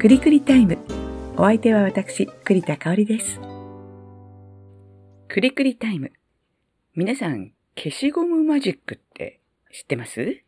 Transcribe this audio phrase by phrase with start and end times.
[0.00, 0.78] くりくりタイム。
[1.36, 3.38] お相手は私、栗田香織です。
[5.28, 6.10] くりくりタイム。
[6.94, 9.40] 皆さん、消しゴムマジックって
[9.70, 10.42] 知ってます？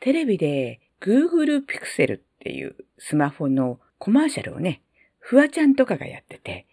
[0.00, 4.82] テレビで Google Pixel っていうスマホのコマーシャルをね、
[5.20, 6.66] フワちゃんとかがやってて、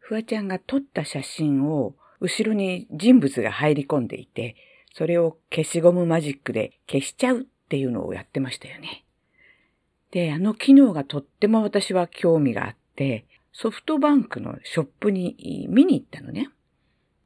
[0.00, 4.56] フワちゃんが撮った写真を後ろに人物が入り込んでいて、
[4.92, 9.04] それを消しゴムマジックで消しちゃうっていうのをやってましたよね。
[10.10, 16.50] で、あの機能がとっても私は興味があって、ソフトバンクのショップに見に行ったのね。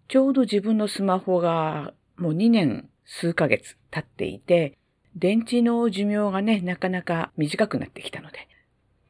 [0.09, 4.79] ちょうど自分のスマホがもう2年数ヶ月経っていて、
[5.17, 8.49] 電池の寿命がね、なかなか短くなってきたので、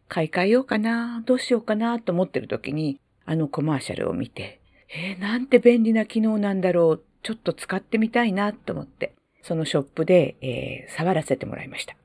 [0.08, 4.60] 買い替えようかな、どうしようかなと思ってる時に、あのコマーシャルを見て、
[4.91, 11.96] えー、なんて便利な機能なんだろう、ちょっと使ってみたいなと思って、そのショップで、えー、触らせてもらいました。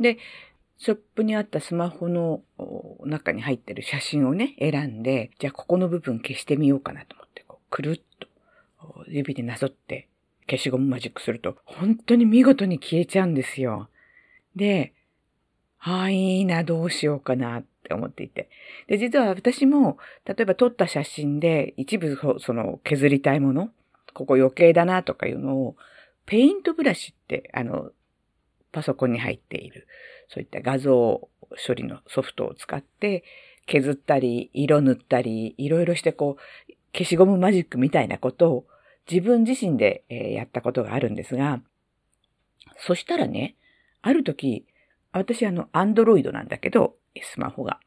[0.00, 0.18] で、
[0.78, 2.42] ショップにあったスマホの
[3.04, 8.28] 中に入ってる写真をね、選んで、じゃあここの部分消してみようかなと思って、こうくるっと
[9.08, 10.08] 指でなぞって
[10.48, 13.88] 消しゴムマジックすると、本当に見事に消えちゃうんですよ。
[14.54, 14.94] で、
[15.80, 18.48] ああ、いいな、どうしようかなって思っていて。
[18.86, 23.70] で、実は私も、例えば撮った写真で一部その削りたいもの、
[24.14, 25.76] ここ余計だなとかいうのを、
[26.26, 27.90] ペイントブラシって、あの、
[28.72, 29.86] パソコンに入っている、
[30.28, 33.24] そういった画像処理のソフトを使って、
[33.66, 38.66] 削ったり、色塗ったり、いろいろしてこう、消しゴムマジックみたいなことを
[39.10, 41.60] 自分自身でやったことがあるんですが、
[42.78, 43.56] そしたらね、
[44.02, 44.66] ある時、
[45.12, 47.80] 私あの、アンドロイドなんだけど、スマホが。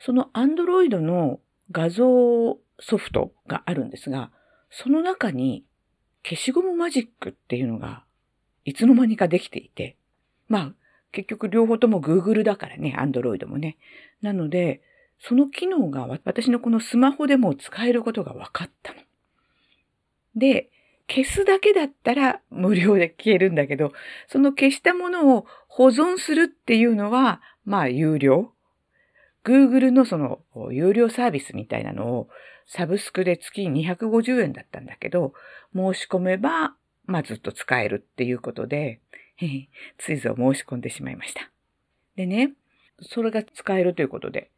[0.00, 4.30] そのアンドロイドの画像ソフトがあるんですが、
[4.70, 5.64] その中に
[6.24, 8.04] 消しゴムマジックっていうのが
[8.64, 9.96] いつの間にかできていて、
[10.52, 10.74] まあ、
[11.12, 13.78] 結局両方とも Google だからね、Android もね。
[14.20, 14.82] なので、
[15.18, 18.98] その機能が私のこのスマホでも使えることが分かったの。
[20.36, 20.68] で、
[21.08, 23.94] 消すだけだったら無料で消えるんだけど、
[24.28, 28.52] その消したものを保存するっていうのは、まあ有料。
[29.44, 30.40] Google のその
[30.70, 32.28] 有料サービスみたいなのを
[32.66, 35.32] サブスクで月250円だったんだけど、
[35.74, 36.74] 申し込めば、
[37.06, 39.00] まあずっと使えるっていうことで、
[39.98, 41.50] ついぞ申し込んでしまいました。
[42.16, 42.52] でね、
[43.00, 44.50] それが使えるということで、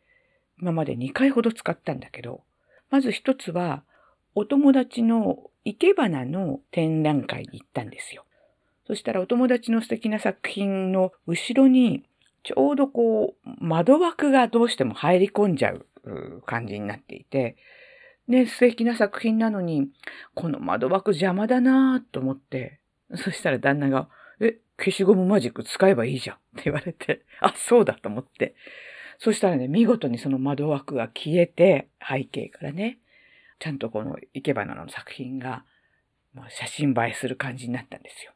[0.60, 2.42] 今まで2回ほど使ったんだけど、
[2.90, 3.82] まず一つは、
[4.34, 8.24] お友達の生け花の展覧会に行ったんですよ。
[8.86, 12.04] そしたらお友達の素敵な作品の後ろに、
[12.42, 15.86] ちょうどこう、窓枠がどうしても入り込んじゃう
[16.44, 17.56] 感じになっていて、
[18.28, 19.88] ね、素敵な作品なのに、
[20.34, 22.80] この窓枠邪魔だなぁと思って、
[23.16, 24.08] そしたら旦那が、
[24.78, 28.54] 消しゴムマジック使えばいいじゃんって言われて、 あ、そうだと思って。
[29.18, 32.98] そしたらね、見事にその窓枠が消えて、背景からね、
[33.60, 35.64] ちゃんとこの生け花の作品が、
[36.48, 38.32] 写真映えする感じになったんですよ。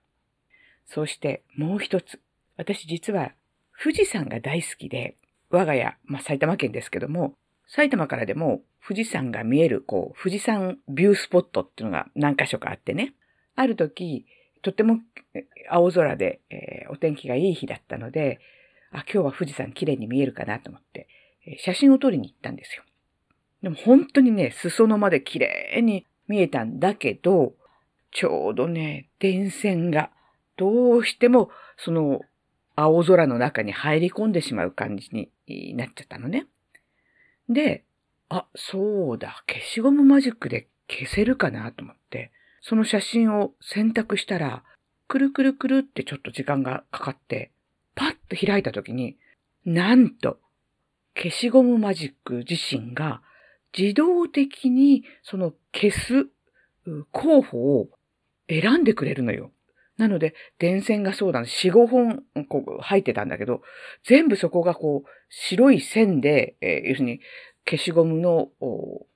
[0.87, 2.21] そしてもう一つ。
[2.56, 3.32] 私実は
[3.81, 5.16] 富士山が大好きで、
[5.50, 7.34] 我が家、まあ、埼玉県ですけども、
[7.66, 13.15] 埼玉からでも富士山が見える、こう、富士山ビュースポットっていうのが何箇所かあってね。
[13.55, 14.26] ある時、
[14.62, 14.98] とても
[15.70, 18.41] 青空で、えー、お天気がいい日だったので、
[18.91, 21.08] あ、今日は富士山綺麗に見えるかなと思って、
[21.46, 22.82] えー、写真を撮りに行ったんですよ。
[23.62, 27.54] でも本当にね、裾野まで綺麗に見えたんだけど、
[28.12, 30.10] ちょうどね、電線が
[30.56, 32.20] どうしてもその
[32.75, 36.46] 青空の中に入り込んでしまう感じになっちゃったのね。
[37.48, 37.84] で、
[38.28, 42.30] あ、そうだ、消しゴムマジックで消せるかなと思って、
[42.60, 44.64] その写真を選択したら、
[45.06, 47.52] くるくるくるってちょっと時間がかかって、
[47.94, 49.16] パッと開いた時に、
[49.64, 50.38] なんと、
[51.16, 53.22] 消しゴムマジック自身が
[53.76, 56.28] 自動的にその消す
[57.10, 57.88] 候補を
[58.48, 59.50] 選んでくれるのよ。
[59.96, 63.62] なので、電線がそうだね、4、5本こう入ってたんだけど、
[64.04, 67.20] 全部そこがこう、白い線で、えー、要するに
[67.66, 68.49] 消しゴムの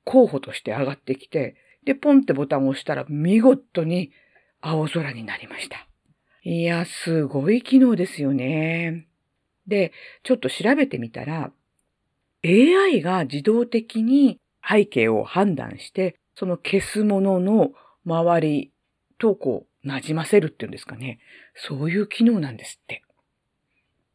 [0.04, 1.54] 候補として上がってきて、
[1.84, 4.12] で、ポンってボタンを押したら見事に
[4.60, 5.88] 青空になりました。
[6.44, 9.06] いや、すごい機能ですよね。
[9.66, 9.92] で、
[10.24, 11.52] ちょっと調べてみたら、
[12.44, 17.72] AI が自動的に背景を判断して、その消すものの
[18.04, 18.72] 周り
[19.18, 21.18] とこう、馴染ませるっていうんですかね。
[21.54, 23.02] そういう機能なんですって。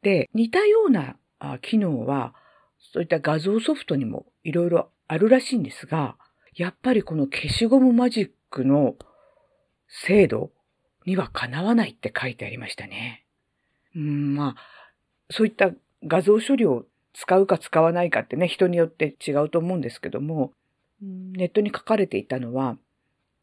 [0.02, 1.18] で、似たような
[1.62, 2.34] 機能は、
[2.80, 6.18] そういった画像ソフトにもいろいろあるらしいんですが、
[6.58, 8.96] やっぱりこの消しゴムマジックの
[9.88, 10.52] 精度
[11.06, 13.24] にはかなわないって書いてありましたね。
[13.96, 14.56] うん、まあ、
[15.30, 15.72] そういった
[16.04, 20.52] 画像処理を使うか使わないかってね、人によって違うと思うんですけども、
[21.00, 22.78] ネットに書かれていたのは、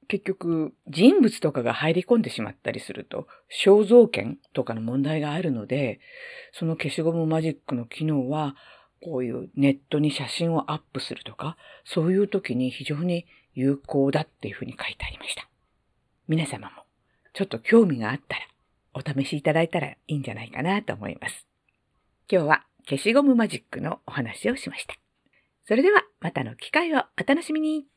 [0.09, 3.27] 結局人物とかが入り込んでしまったりすると
[3.65, 6.01] 肖像権とかの問題があるので、
[6.53, 8.57] その消しゴムマジックの機能は
[9.05, 15.47] こういうネットに写真をアップするとか、そういう時に非常に有効だっていうふうに書いてありました。
[16.27, 16.85] 皆様も
[17.35, 18.43] ちょっと興味があったら
[18.95, 21.47] お試しいただいたらいいんじゃないかなと思います。
[22.31, 24.95] 今日は消しゴムマジックのお話をしました。
[25.67, 27.94] それではまたの機会をお楽しみに。